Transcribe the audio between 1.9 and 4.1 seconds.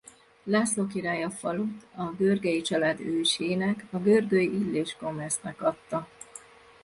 a Görgey család ősének a